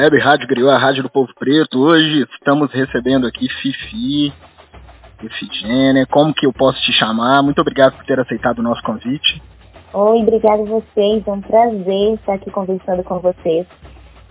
[0.00, 1.78] Web Rádio Griou, a Rádio do Povo Preto.
[1.78, 4.32] Hoje estamos recebendo aqui Fifi,
[5.22, 6.06] Efigênia.
[6.06, 7.42] Como que eu posso te chamar?
[7.42, 9.42] Muito obrigado por ter aceitado o nosso convite.
[9.92, 11.22] Oi, obrigado a vocês.
[11.26, 13.66] É um prazer estar aqui conversando com vocês.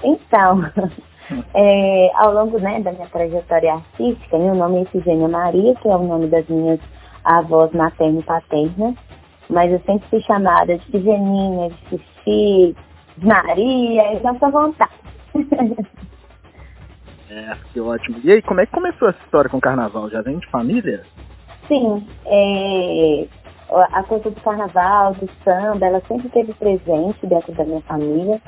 [0.04, 0.66] Então,
[1.54, 5.96] é, ao longo né, da minha trajetória artística, meu nome é Efigênia Maria, que é
[5.96, 6.80] o nome das minhas
[7.24, 8.96] avós materna e paterna,
[9.48, 12.76] mas eu sempre fui chamada de Figeninha, de Fifi,
[13.20, 15.10] de Maria, então fica à vontade.
[17.30, 18.20] é, que ótimo.
[18.24, 20.10] E aí, como é que começou essa história com o carnaval?
[20.10, 21.04] Já vem de família?
[21.68, 23.28] Sim, é,
[23.92, 28.42] a coisa do carnaval, do samba, ela sempre esteve presente dentro da minha família.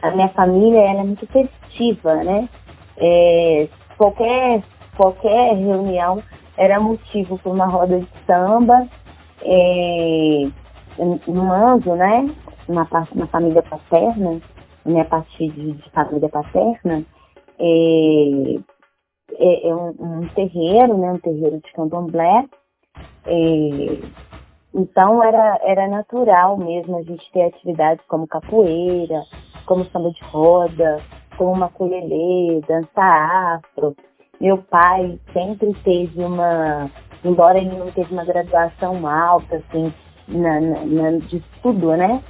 [0.00, 2.48] A minha família ela é muito festiva, né?
[2.96, 4.62] É, qualquer,
[4.96, 6.22] qualquer reunião
[6.56, 8.86] era motivo para uma roda de samba,
[9.42, 10.48] é,
[10.98, 12.30] um anjo, né?
[12.68, 14.40] Uma, uma família paterna,
[14.84, 17.04] minha parte de, de família paterna,
[17.58, 18.58] é,
[19.38, 21.12] é, é um, um, terreiro, né?
[21.12, 22.44] Um terreiro de candomblé.
[23.26, 23.98] É,
[24.74, 29.22] então era, era natural mesmo a gente ter atividades como capoeira,
[29.66, 31.00] como samba de roda,
[31.36, 33.94] como maculelê, dança afro.
[34.40, 36.90] Meu pai sempre teve uma,
[37.24, 39.92] embora ele não teve uma graduação alta, assim,
[40.26, 42.22] na, na, de estudo, né?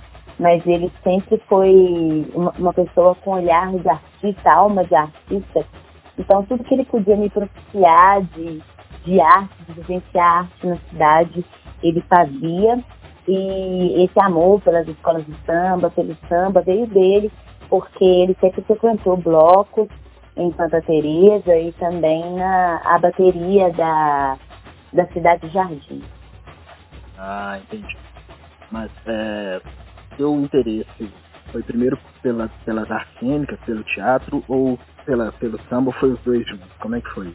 [0.42, 5.64] Mas ele sempre foi uma, pessoa com olhar de artista, alma de artista.
[6.18, 8.60] Então tudo que ele podia me propiciar de,
[9.04, 11.44] de arte, de vivenciar arte na cidade,
[11.80, 12.82] ele fazia.
[13.28, 17.30] E esse amor pelas escolas de samba, pelo samba, veio dele,
[17.68, 19.88] porque ele sempre frequentou blocos
[20.36, 24.36] em Santa Teresa e também na a bateria da,
[24.92, 26.02] da cidade de Jardim.
[27.16, 27.96] Ah, entendi.
[28.72, 29.60] Mas é,
[30.16, 31.10] seu interesse
[31.50, 36.20] foi primeiro pela, pelas artes cênicas, pelo teatro ou pela, pelo samba ou foi os
[36.20, 36.68] dois juntos?
[36.80, 37.34] Como é que foi?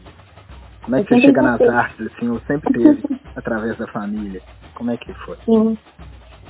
[0.82, 3.02] Como é que você chega nas artes, assim, ou sempre teve
[3.36, 4.40] através da família?
[4.74, 5.36] Como é que foi?
[5.44, 5.76] Sim.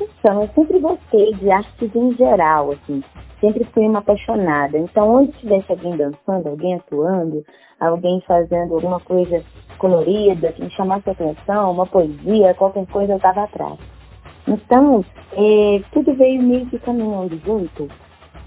[0.01, 3.03] Então, eu sempre gostei de artes em geral, assim.
[3.41, 4.79] Sempre fui uma apaixonada.
[4.79, 7.45] Então, onde tivesse alguém dançando, alguém atuando,
[7.81, 9.43] alguém fazendo alguma coisa
[9.79, 13.79] colorida, que me chamasse a atenção, uma poesia, qualquer coisa, eu estava atrás.
[14.49, 17.89] Então, é, tudo veio meio que caminhando junto.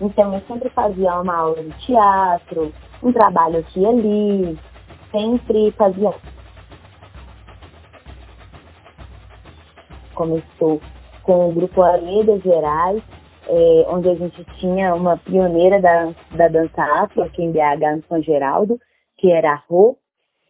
[0.02, 2.74] Então, eu sempre fazia uma aula de teatro,
[3.04, 4.60] um trabalho aqui e ali,
[5.12, 6.12] sempre fazia
[10.16, 10.82] começou
[11.24, 13.02] com o grupo Areias Gerais,
[13.48, 18.04] é, onde a gente tinha uma pioneira da, da dança afro aqui em BH, no
[18.08, 18.80] São Geraldo,
[19.18, 19.98] que era a Rô,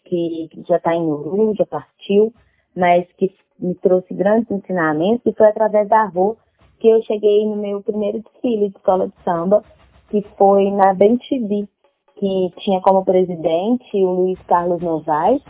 [0.05, 2.33] que, já está em Uru, já partiu,
[2.75, 6.35] mas que me trouxe grandes ensinamentos e foi através da Rô
[6.79, 9.63] que eu cheguei no meu primeiro desfile de escola de samba,
[10.09, 11.67] que foi na Bem TV,
[12.15, 15.41] que tinha como presidente o Luiz Carlos Novaes,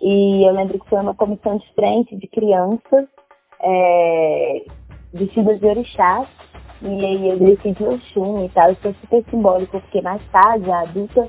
[0.00, 3.06] e eu lembro que foi uma comissão de frente de crianças
[3.60, 4.64] é,
[5.12, 6.28] vestidas de orixás,
[6.80, 10.70] e aí eu decidi o chum e tal, isso foi super simbólico, porque mais tarde,
[10.70, 11.28] a adulta,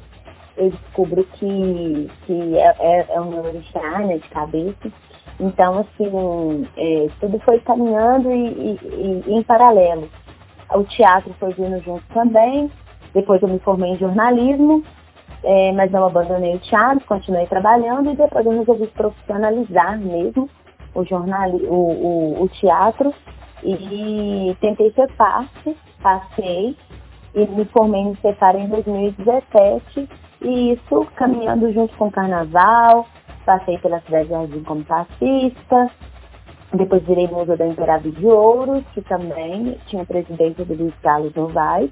[0.58, 4.92] eu descubro que, que é, é, é um orixá, né, de cabeça.
[5.40, 10.10] Então, assim, é, tudo foi caminhando e, e, e, em paralelo.
[10.74, 12.70] O teatro foi vindo junto também,
[13.14, 14.84] depois eu me formei em jornalismo,
[15.44, 20.50] é, mas não abandonei o teatro, continuei trabalhando e depois eu resolvi profissionalizar mesmo
[20.94, 23.14] o, jornal, o, o, o teatro
[23.64, 26.76] e tentei ser parte, passei
[27.34, 30.10] e me formei no Cefar em 2017
[30.42, 33.06] e isso caminhando junto com o carnaval,
[33.50, 35.90] passei pela cidade de Jardim como passista,
[36.74, 41.90] depois virei musa da Imperador de Ouro, que também tinha presidência do Luiz Carlos Novaes,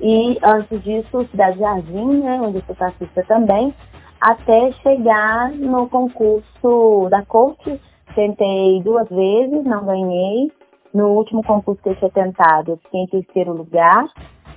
[0.00, 3.72] e antes disso, Cidade Jardim, né, onde eu sou passista também,
[4.20, 7.80] até chegar no concurso da corte
[8.14, 10.50] Tentei duas vezes, não ganhei.
[10.92, 14.04] No último concurso que eu tinha tentado, eu fiquei em terceiro lugar,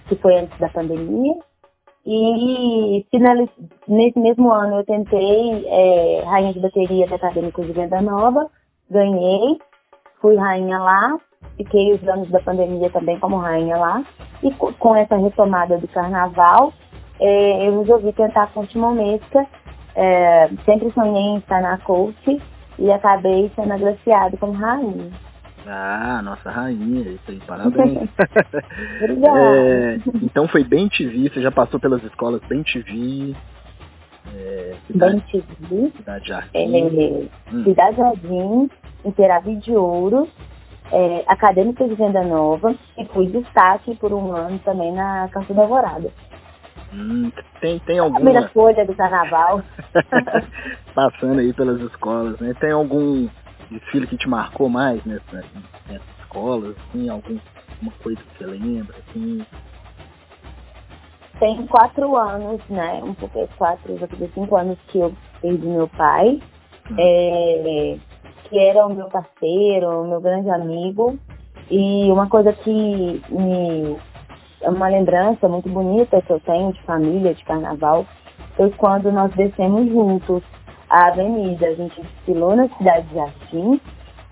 [0.07, 1.36] que foi antes da pandemia.
[2.05, 3.05] E
[3.88, 8.50] nesse mesmo ano eu tentei é, rainha de bateria da Acadêmica de Venda Nova,
[8.89, 9.57] ganhei,
[10.21, 11.17] fui rainha lá,
[11.55, 14.03] fiquei os anos da pandemia também como rainha lá.
[14.41, 16.73] E com essa retomada do carnaval,
[17.19, 19.45] é, eu resolvi tentar a Fonte Momesca.
[19.95, 22.41] É, sempre sonhei em estar na coach
[22.79, 25.11] e acabei sendo agraciado como rainha.
[25.65, 28.10] Ah, nossa rainha, isso aí, parabéns.
[29.36, 33.36] É, então foi bem TV, você já passou pelas escolas bem TV.
[34.36, 35.92] É, cidade, bem TV.
[35.98, 36.75] Cidade Jardim.
[36.75, 37.63] É, hum.
[37.63, 38.69] Cidade Jardim,
[39.06, 40.27] Imperador de Ouro,
[40.92, 45.62] é, Acadêmica de Venda Nova e fui destaque por um ano também na Campo da
[45.62, 46.10] Alvorada.
[46.94, 48.19] Hum, tem, tem alguma...
[48.19, 49.62] Primeira folha do carnaval.
[50.94, 52.54] Passando aí pelas escolas, né?
[52.60, 53.27] Tem algum
[53.74, 55.44] desfile que te marcou mais nessa,
[55.88, 57.42] nessa escola, assim, alguma
[58.02, 59.46] coisa que você lembra, assim?
[61.40, 63.02] Tem quatro anos, né?
[63.04, 66.40] Um pouco quatro, já fazer cinco anos que eu perdi meu pai,
[66.90, 66.96] hum.
[66.98, 67.98] é,
[68.46, 71.18] que era o meu parceiro, o meu grande amigo.
[71.70, 73.98] E uma coisa que me
[74.62, 78.06] é uma lembrança muito bonita que eu tenho de família, de carnaval,
[78.56, 80.42] foi quando nós descemos juntos
[80.94, 81.68] a avenida.
[81.68, 83.81] A gente desfilou na cidade de Jardim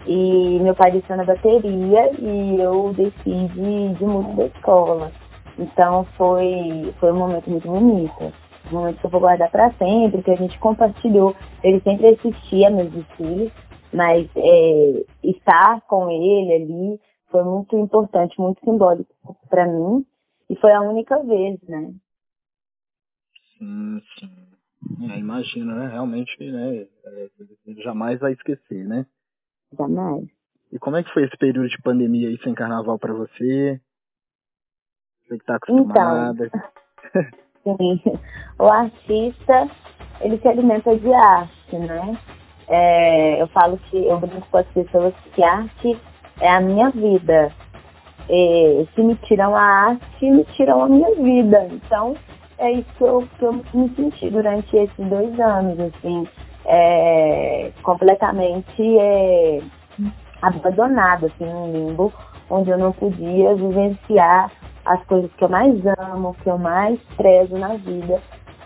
[0.05, 5.11] e meu pai desceu na bateria e eu desci de, de música da escola.
[5.57, 8.31] Então foi, foi um momento muito bonito.
[8.71, 11.35] Um momento que eu vou guardar para sempre, que a gente compartilhou.
[11.63, 13.51] Ele sempre assistia meus desfiles,
[13.91, 19.11] mas é, estar com ele ali foi muito importante, muito simbólico
[19.49, 20.05] para mim.
[20.47, 21.91] E foi a única vez, né?
[23.57, 24.40] Sim, sim.
[25.11, 25.87] É, imagina, né?
[25.87, 26.87] Realmente, né?
[27.05, 27.29] É,
[27.83, 29.05] jamais vai esquecer, né?
[29.77, 30.25] Jamais.
[30.71, 33.79] E como é que foi esse período de pandemia aí sem carnaval para você?
[35.27, 36.49] Você que tá acostumada.
[37.61, 38.01] Então, sim.
[38.57, 39.69] O artista,
[40.21, 42.17] ele se alimenta de arte, né?
[42.67, 45.99] É, eu falo que eu brinco com as pessoas que arte
[46.39, 47.53] é a minha vida
[48.29, 51.67] é, se me tiram a arte, me tiram a minha vida.
[51.71, 52.15] Então,
[52.61, 56.27] é isso que eu, que eu me senti durante esses dois anos, assim,
[56.65, 59.61] é, completamente é,
[60.41, 62.13] abandonada, assim, num limbo,
[62.49, 64.51] onde eu não podia vivenciar
[64.85, 68.21] as coisas que eu mais amo, que eu mais prezo na vida,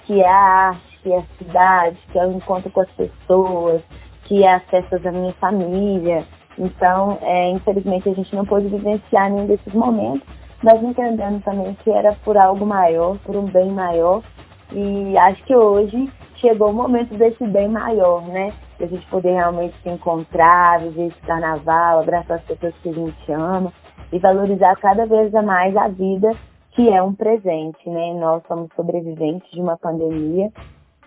[0.05, 3.81] que é a arte, que é a cidade, que é o encontro com as pessoas,
[4.25, 6.25] que é as festas da minha família,
[6.57, 10.27] então, é, infelizmente, a gente não pôde vivenciar nenhum desses momentos,
[10.65, 14.23] mas entendendo também que era por algo maior, por um bem maior.
[14.71, 18.51] E acho que hoje chegou o momento desse bem maior, né?
[18.79, 22.93] De a gente poder realmente se encontrar, viver esse carnaval, abraçar as pessoas que a
[22.93, 23.71] gente ama
[24.11, 26.31] e valorizar cada vez mais a vida
[26.71, 28.15] que é um presente, né?
[28.15, 30.51] Nós somos sobreviventes de uma pandemia,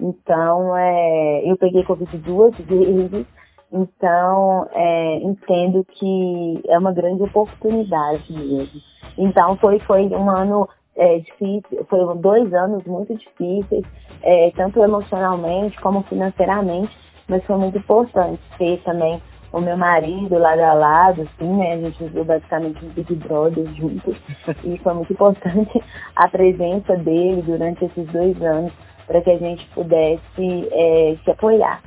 [0.00, 3.26] então é, eu peguei Covid duas vezes,
[3.72, 8.80] então, é, entendo que é uma grande oportunidade mesmo.
[9.16, 13.84] Então, foi, foi um ano é, difícil, foram dois anos muito difíceis,
[14.22, 16.96] é, tanto emocionalmente como financeiramente,
[17.28, 19.20] mas foi muito importante ter também
[19.52, 21.74] o meu marido lado a lado, assim, né?
[21.74, 24.16] A gente viu basicamente um Big Brother juntos.
[24.64, 25.82] E foi muito importante
[26.16, 28.72] a presença dele durante esses dois anos
[29.06, 31.82] para que a gente pudesse é, se apoiar.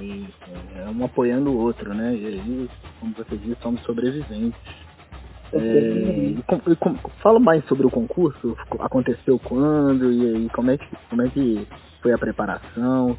[0.00, 2.14] Isso, é um apoiando o outro, né?
[2.14, 4.60] E aí, como você disse, somos sobreviventes.
[5.52, 10.86] É, e, e, fala mais sobre o concurso, aconteceu quando e aí como é que,
[11.08, 11.66] como é que
[12.02, 13.16] foi a preparação?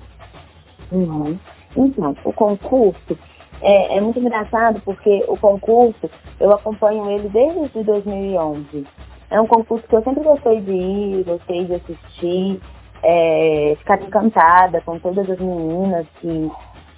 [0.92, 1.38] Uhum.
[1.78, 3.18] Então, o concurso
[3.62, 6.10] é, é, muito engraçado porque o concurso
[6.40, 8.86] eu acompanho ele desde 2011.
[9.32, 12.62] É um concurso que eu sempre gostei de ir, gostei de assistir
[13.08, 16.52] é, ficar encantada com todas as meninas que,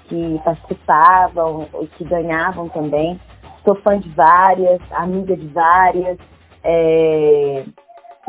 [0.05, 3.19] que participavam e que ganhavam também.
[3.65, 6.17] Sou fã de várias, amiga de várias.
[6.63, 7.65] É,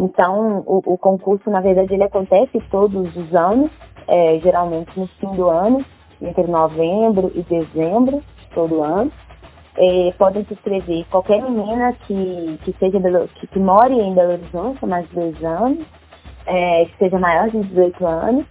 [0.01, 3.71] então, o, o, concurso, na verdade, ele acontece todos os anos,
[4.09, 5.85] é, geralmente no fim do ano,
[6.21, 8.23] entre novembro e dezembro,
[8.55, 9.13] todo ano.
[9.77, 12.99] É, podem se inscrever qualquer menina que, que, seja
[13.37, 15.87] que, que more em Belo Horizonte mais de dois anos,
[16.49, 18.47] é, que seja maior de 18 anos.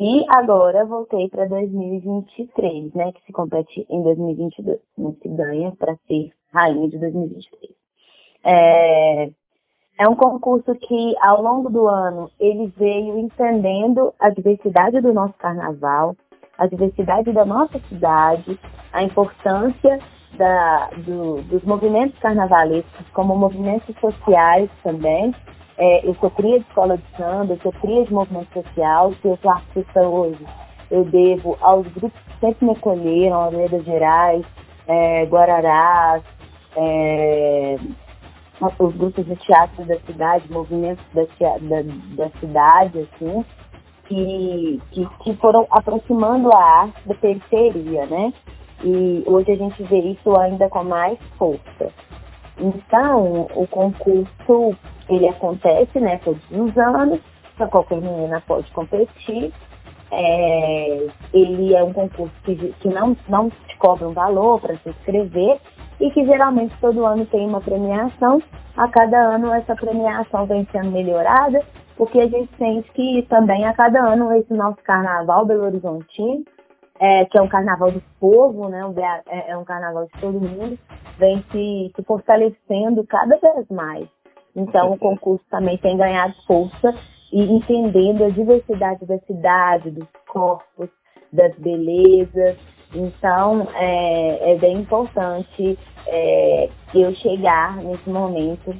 [0.00, 3.12] E agora voltei para 2023, né?
[3.12, 4.80] Que se compete em 2022.
[4.98, 7.72] Né, se ganha para ser rainha de 2023.
[8.44, 9.30] É,
[9.98, 15.34] é um concurso que, ao longo do ano, ele veio entendendo a diversidade do nosso
[15.34, 16.16] carnaval,
[16.58, 18.58] a diversidade da nossa cidade,
[18.92, 19.98] a importância
[20.36, 25.34] da, do, dos movimentos carnavalescos como movimentos sociais também.
[25.76, 29.28] É, eu sou cria de escola de samba, eu sou cria de movimento social, que
[29.28, 30.44] eu sou artista hoje.
[30.90, 34.44] Eu devo aos grupos que sempre me acolheram, Almeida Gerais,
[34.86, 36.22] é, Guararás,
[36.76, 37.76] é,
[38.78, 41.82] os grupos de teatro da cidade, movimentos da, da,
[42.16, 43.44] da cidade, assim,
[44.06, 48.32] que, que, que, foram aproximando a arte da periferia, né?
[48.84, 51.92] E hoje a gente vê isso ainda com mais força.
[52.58, 54.76] Então, o concurso
[55.08, 57.20] ele acontece né, todos os anos,
[57.56, 59.52] só qualquer menina pode competir.
[60.10, 64.90] É, ele é um concurso que, que não, não te cobra um valor para se
[64.90, 65.58] inscrever
[66.02, 68.42] e que geralmente todo ano tem uma premiação.
[68.76, 71.64] A cada ano essa premiação vem sendo melhorada,
[71.96, 76.44] porque a gente sente que também a cada ano esse nosso carnaval Belo Horizontino,
[76.98, 78.82] é, que é um carnaval do povo, né,
[79.28, 80.76] é, é um carnaval de todo mundo,
[81.18, 84.08] vem se, se fortalecendo cada vez mais.
[84.56, 86.94] Então o concurso também tem ganhado força
[87.32, 90.90] e entendendo a diversidade da cidade, dos corpos,
[91.32, 92.56] das belezas.
[92.94, 98.74] Então é, é bem importante é, eu chegar nesse momento,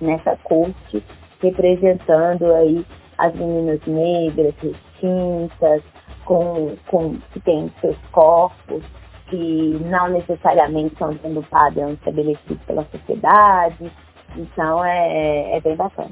[0.00, 1.02] nessa corte,
[1.40, 2.84] representando aí
[3.18, 5.82] as meninas negras, retintas,
[6.24, 8.82] com, com, que têm seus corpos,
[9.26, 11.96] que não necessariamente são dentro do padrão
[12.66, 13.90] pela sociedade.
[14.36, 16.10] Então é, é bem bacana.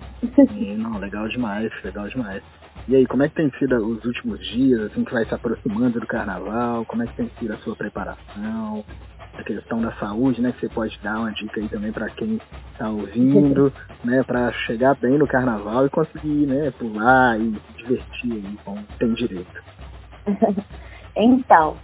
[0.78, 2.42] Não, legal demais, legal demais.
[2.88, 6.00] E aí, como é que tem sido os últimos dias, assim, que vai se aproximando
[6.00, 6.84] do carnaval?
[6.84, 8.84] Como é que tem sido a sua preparação?
[9.34, 10.52] A questão da saúde, né?
[10.52, 12.40] Que você pode dar uma dica aí também para quem
[12.72, 13.72] está ouvindo,
[14.04, 14.22] né?
[14.24, 16.72] Para chegar bem no carnaval e conseguir, né?
[16.72, 19.62] Pular e se divertir aí como tem direito.
[21.14, 21.76] então,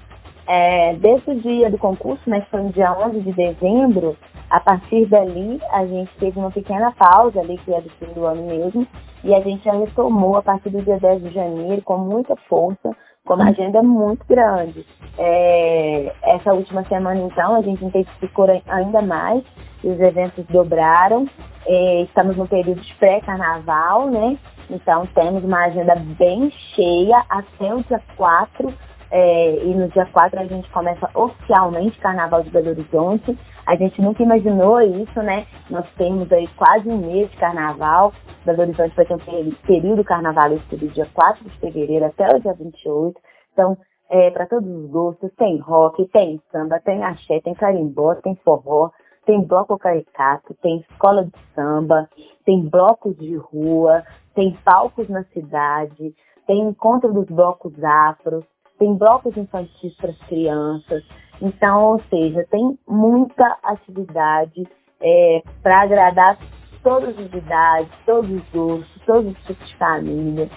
[0.48, 2.40] é, desse dia do concurso, né?
[2.40, 4.16] Que foi no dia 11 de dezembro,
[4.50, 8.24] a partir dali, a gente teve uma pequena pausa ali, que é do fim do
[8.24, 8.86] ano mesmo,
[9.22, 12.96] e a gente já retomou a partir do dia 10 de janeiro com muita força,
[13.24, 14.86] com uma agenda muito grande.
[15.18, 19.44] É, essa última semana, então, a gente intensificou ainda mais,
[19.84, 21.28] os eventos dobraram,
[21.66, 24.38] é, estamos no período de pré-carnaval, né?
[24.70, 28.72] Então, temos uma agenda bem cheia até o dia 4
[29.10, 33.38] é, e no dia 4 a gente começa oficialmente Carnaval de Belo Horizonte.
[33.68, 35.46] A gente nunca imaginou isso, né?
[35.68, 38.14] Nós temos aí quase um mês de carnaval.
[38.42, 42.54] Belo Horizonte vai ter um período carnavalesco do dia 4 de fevereiro até o dia
[42.54, 43.20] 28.
[43.52, 43.76] Então,
[44.08, 48.90] é, para todos os gostos, tem rock, tem samba, tem axé, tem carimbó, tem forró,
[49.26, 52.08] tem bloco caricato, tem escola de samba,
[52.46, 54.02] tem blocos de rua,
[54.34, 56.14] tem palcos na cidade,
[56.46, 58.46] tem encontro dos blocos afros,
[58.78, 61.04] tem blocos infantis para as crianças.
[61.40, 64.66] Então, ou seja, tem muita atividade
[65.00, 66.38] é, para agradar
[66.82, 70.50] todas as idades, todos os gostos, todos os tipos de família.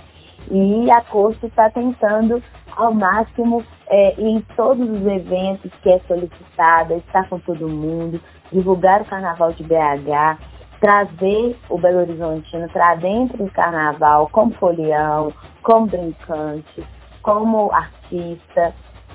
[0.49, 2.41] E a Corte está tentando
[2.75, 8.19] ao máximo é, em todos os eventos que é solicitada, estar com todo mundo,
[8.51, 10.39] divulgar o Carnaval de BH,
[10.79, 16.83] trazer o Belo Horizontino para dentro do Carnaval como folião, como brincante,
[17.21, 18.73] como artista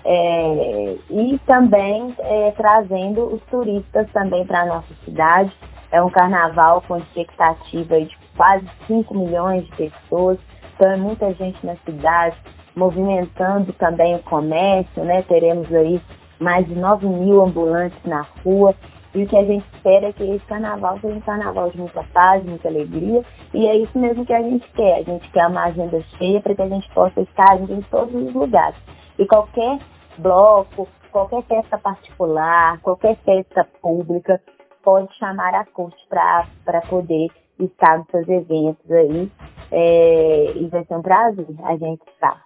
[0.09, 5.53] é, e também é, trazendo os turistas também para a nossa cidade.
[5.91, 10.39] É um carnaval com expectativa de quase 5 milhões de pessoas,
[10.75, 12.37] então é muita gente na cidade,
[12.77, 15.23] movimentando também o comércio, né?
[15.23, 16.01] Teremos aí
[16.39, 18.75] mais de 9 mil ambulantes na rua.
[19.13, 22.05] E o que a gente espera é que esse carnaval seja um carnaval de muita
[22.13, 23.25] paz, muita alegria.
[23.55, 24.99] E é isso mesmo que a gente quer.
[24.99, 28.35] A gente quer uma agenda cheia para que a gente possa estar em todos os
[28.35, 28.77] lugares.
[29.19, 29.79] E qualquer
[30.19, 34.41] bloco, qualquer festa particular, qualquer festa pública,
[34.83, 39.31] pode chamar a corte para poder estar nos seus eventos aí.
[39.71, 42.45] É, e vai ser um prazer a gente estar.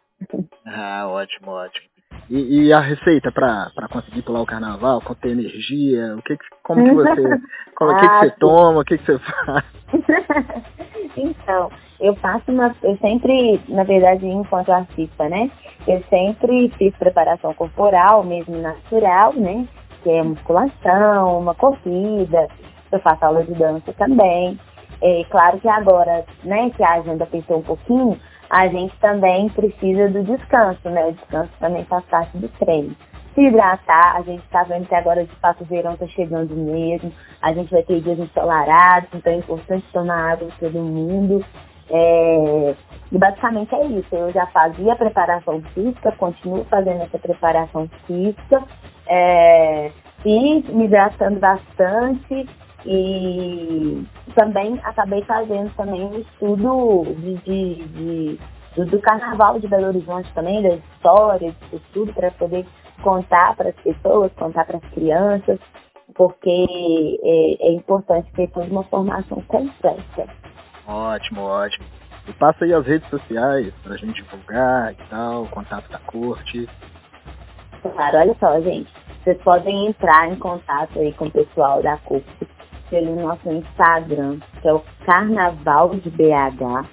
[0.67, 1.91] Ah, ótimo, ótimo.
[2.31, 6.85] E, e a receita para conseguir pular o carnaval, com ter energia, o que, como
[6.85, 7.41] que você,
[7.75, 9.65] como, ah, que, que você toma, o que, que você faz?
[11.17, 15.51] então, eu faço uma, eu sempre, na verdade, enquanto artista, né?
[15.87, 19.67] Eu sempre fiz preparação corporal, mesmo natural, né?
[20.03, 22.49] Que é musculação, uma corrida,
[22.93, 24.59] eu faço aula de dança também.
[25.03, 28.19] É claro que agora, né, que a agenda apertou um pouquinho,
[28.51, 31.07] a gente também precisa do descanso, né?
[31.07, 32.95] O descanso também faz parte do treino.
[33.35, 37.13] Se hidratar, a gente está vendo que agora de fato o verão está chegando mesmo,
[37.41, 41.45] a gente vai ter dias ensolarados, então é importante tomar água todo mundo.
[41.89, 42.75] É...
[43.13, 44.15] E basicamente é isso.
[44.15, 48.65] Eu já fazia preparação física, continuo fazendo essa preparação física
[49.07, 49.91] é...
[50.25, 52.49] me hidratando bastante
[52.87, 58.39] e também acabei fazendo também um estudo de, de, de
[58.77, 62.65] do, do, carnaval de Belo Horizonte também, da história, disso tudo, para poder
[63.03, 65.59] contar para as pessoas, contar para as crianças,
[66.15, 70.29] porque é, é, importante ter toda uma formação completa.
[70.87, 71.85] Ótimo, ótimo.
[72.31, 76.69] E passa aí as redes sociais para a gente divulgar e tal, contato da corte.
[77.83, 78.89] Claro, olha só, gente.
[79.19, 82.47] Vocês podem entrar em contato aí com o pessoal da corte
[82.89, 86.87] pelo nosso Instagram, que é o Carnaval de BH.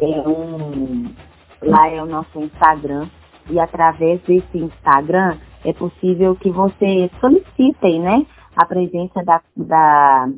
[0.00, 1.14] É um,
[1.62, 3.08] lá é o nosso Instagram.
[3.50, 8.26] E através desse Instagram é possível que vocês solicitem, né?
[8.56, 9.40] A presença da.
[9.56, 10.28] da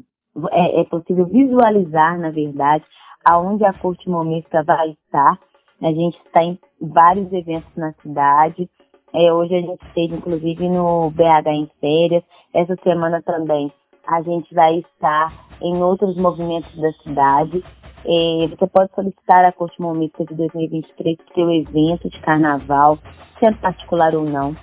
[0.50, 2.84] é, é possível visualizar, na verdade,
[3.24, 5.38] aonde a corte momista vai estar.
[5.82, 8.68] A gente está em vários eventos na cidade.
[9.12, 12.24] É, hoje a gente esteve, inclusive, no BH em férias.
[12.52, 13.72] Essa semana também
[14.06, 17.64] a gente vai estar em outros movimentos da cidade.
[18.04, 22.98] É, você pode solicitar a Corte Momista de 2023 para o seu evento de carnaval,
[23.40, 24.54] sendo particular ou não.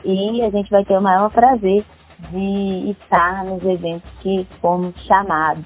[0.04, 1.86] e a gente vai ter o maior prazer
[2.32, 5.66] de estar nos eventos que fomos chamados.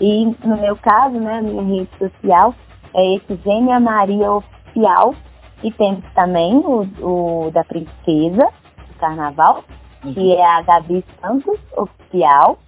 [0.00, 2.54] E no meu caso, né, minha rede social
[2.94, 5.14] é esse Gênia Maria Oficial,
[5.62, 8.48] e temos também o, o da Princesa,
[8.88, 9.62] do Carnaval,
[10.04, 10.14] uhum.
[10.14, 12.58] que é a Gabi Santos Oficial,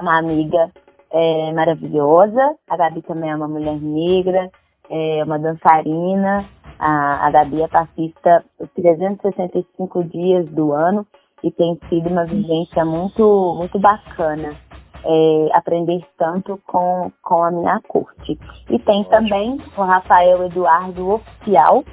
[0.00, 0.70] uma amiga
[1.12, 2.56] é, maravilhosa.
[2.68, 4.50] A Gabi também é uma mulher negra,
[4.88, 6.46] é uma dançarina.
[6.78, 11.06] A, a Gabi é passista os 365 dias do ano
[11.42, 14.54] e tem sido uma vivência muito, muito bacana.
[15.04, 18.38] É, aprender tanto com, com a minha corte.
[18.68, 21.84] E tem também o Rafael Eduardo Oficial,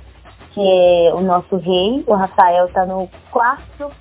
[0.52, 2.04] que é o nosso rei.
[2.08, 3.92] O Rafael está no quarto,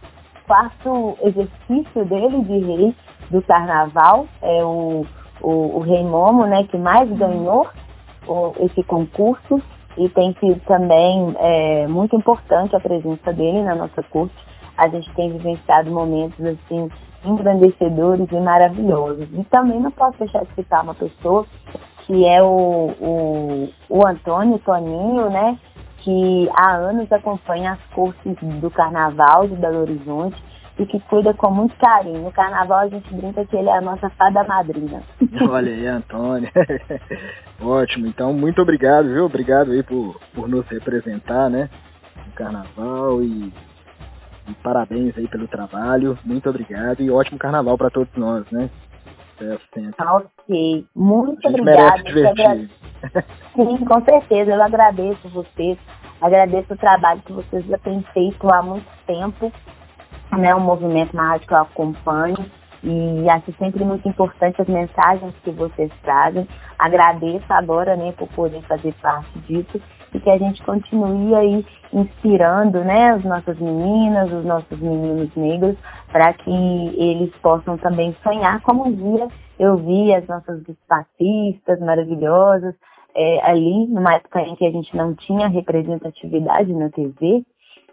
[0.47, 2.97] quarto exercício dele de rei
[3.31, 4.27] do carnaval.
[4.41, 5.05] É o,
[5.43, 7.69] o, o rei Momo, né, que mais ganhou
[8.27, 9.61] o, esse concurso.
[9.97, 14.35] E tem sido também é, muito importante a presença dele na nossa corte
[14.77, 16.91] a gente tem vivenciado momentos assim
[17.25, 19.29] engrandecedores e maravilhosos.
[19.33, 21.47] E também não posso deixar de citar uma pessoa
[22.01, 25.59] que é o, o, o Antônio Toninho, né?
[25.99, 30.37] Que há anos acompanha as cortes do Carnaval de Belo Horizonte
[30.79, 32.23] e que cuida com muito carinho.
[32.23, 35.03] No Carnaval a gente brinca que ele é a nossa fada madrinha.
[35.49, 36.51] Olha aí, Antônio.
[37.61, 38.07] Ótimo.
[38.07, 39.27] Então, muito obrigado, viu?
[39.27, 41.71] Obrigado aí por, por nos representar, né?
[42.27, 43.53] No Carnaval e
[44.49, 48.69] e parabéns aí pelo trabalho, muito obrigado e ótimo carnaval para todos nós, né?
[49.97, 52.03] Tá ok, muito obrigada.
[53.57, 55.79] Sim, com certeza, eu agradeço vocês,
[56.21, 59.51] agradeço o trabalho que vocês já têm feito há muito tempo,
[60.39, 60.55] né?
[60.55, 62.37] O movimento na rádio que eu acompanho
[62.83, 66.47] e acho sempre muito importante as mensagens que vocês trazem.
[66.79, 69.81] Agradeço agora, né, por poder fazer parte disso
[70.13, 75.77] e que a gente continue aí inspirando, né, as nossas meninas, os nossos meninos negros,
[76.13, 82.75] para que eles possam também sonhar como um dia eu vi as nossas espacistas maravilhosas
[83.15, 87.45] é, ali, numa época em que a gente não tinha representatividade na TV,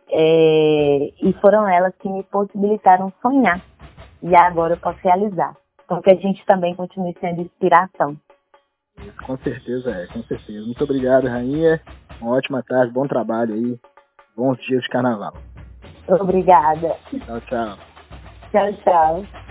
[0.10, 1.11] é,
[1.42, 3.60] foram elas que me possibilitaram sonhar.
[4.22, 5.56] E agora eu posso realizar.
[5.84, 8.16] Então que a gente também continue sendo inspiração.
[9.26, 10.66] Com certeza é, com certeza.
[10.66, 11.82] Muito obrigado, Rainha.
[12.22, 13.80] Uma ótima tarde, bom trabalho aí.
[14.38, 15.34] Bons dias de carnaval.
[16.08, 16.96] Obrigada.
[17.10, 17.78] Tchau, tchau.
[18.52, 19.42] Tchau, tchau.